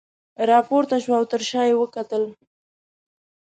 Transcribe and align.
راپورته 0.49 0.95
شوه 1.03 1.15
او 1.19 1.25
تر 1.31 1.41
شاه 1.49 1.65
یې 1.69 1.75
وکتل. 1.77 2.23